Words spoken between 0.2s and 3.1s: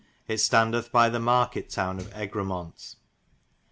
Yt stondeth by the market towne of Egremont.